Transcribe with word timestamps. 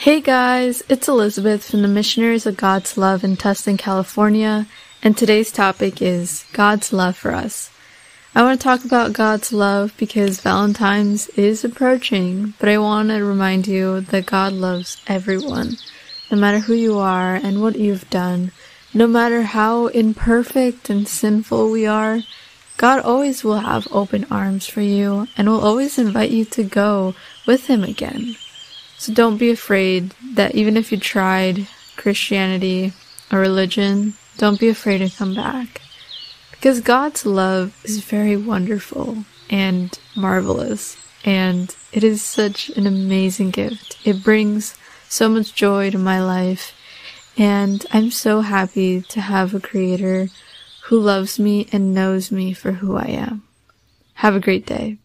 Hey 0.00 0.22
guys, 0.22 0.82
it's 0.88 1.08
Elizabeth 1.08 1.70
from 1.70 1.82
the 1.82 1.86
Missionaries 1.86 2.46
of 2.46 2.56
God's 2.56 2.96
Love 2.96 3.22
in 3.22 3.36
Tustin, 3.36 3.78
California, 3.78 4.66
and 5.02 5.14
today's 5.14 5.52
topic 5.52 6.00
is 6.00 6.46
God's 6.54 6.90
love 6.90 7.18
for 7.18 7.32
us. 7.32 7.70
I 8.34 8.42
want 8.42 8.58
to 8.58 8.64
talk 8.64 8.86
about 8.86 9.12
God's 9.12 9.52
love 9.52 9.92
because 9.98 10.40
Valentine's 10.40 11.28
is 11.36 11.66
approaching, 11.66 12.54
but 12.58 12.70
I 12.70 12.78
want 12.78 13.10
to 13.10 13.22
remind 13.22 13.66
you 13.66 14.00
that 14.00 14.24
God 14.24 14.54
loves 14.54 15.02
everyone, 15.06 15.76
no 16.30 16.38
matter 16.38 16.60
who 16.60 16.72
you 16.72 16.96
are 16.98 17.34
and 17.34 17.60
what 17.60 17.76
you've 17.76 18.08
done, 18.08 18.52
no 18.94 19.06
matter 19.06 19.42
how 19.42 19.88
imperfect 19.88 20.88
and 20.88 21.06
sinful 21.06 21.70
we 21.70 21.84
are. 21.84 22.20
God 22.78 23.00
always 23.00 23.44
will 23.44 23.58
have 23.58 23.86
open 23.90 24.24
arms 24.30 24.66
for 24.66 24.80
you 24.80 25.28
and 25.36 25.46
will 25.46 25.60
always 25.60 25.98
invite 25.98 26.30
you 26.30 26.46
to 26.46 26.64
go 26.64 27.14
with 27.46 27.66
Him 27.66 27.84
again. 27.84 28.36
So 29.00 29.14
don't 29.14 29.38
be 29.38 29.50
afraid 29.50 30.12
that 30.34 30.54
even 30.54 30.76
if 30.76 30.92
you 30.92 30.98
tried 30.98 31.66
Christianity 31.96 32.92
or 33.32 33.38
religion, 33.38 34.12
don't 34.36 34.60
be 34.60 34.68
afraid 34.68 34.98
to 34.98 35.08
come 35.08 35.34
back. 35.34 35.80
Because 36.50 36.82
God's 36.82 37.24
love 37.24 37.80
is 37.82 38.04
very 38.04 38.36
wonderful 38.36 39.24
and 39.48 39.98
marvelous, 40.14 40.98
and 41.24 41.74
it 41.92 42.04
is 42.04 42.22
such 42.22 42.68
an 42.76 42.86
amazing 42.86 43.52
gift. 43.52 43.96
It 44.04 44.22
brings 44.22 44.76
so 45.08 45.30
much 45.30 45.54
joy 45.54 45.90
to 45.92 45.98
my 45.98 46.22
life, 46.22 46.74
and 47.38 47.86
I'm 47.92 48.10
so 48.10 48.42
happy 48.42 49.00
to 49.00 49.22
have 49.22 49.54
a 49.54 49.60
creator 49.60 50.28
who 50.88 51.00
loves 51.00 51.38
me 51.38 51.66
and 51.72 51.94
knows 51.94 52.30
me 52.30 52.52
for 52.52 52.72
who 52.72 52.98
I 52.98 53.06
am. 53.06 53.44
Have 54.16 54.34
a 54.34 54.40
great 54.40 54.66
day. 54.66 54.98